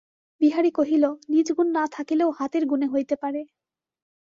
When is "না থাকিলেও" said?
1.71-2.29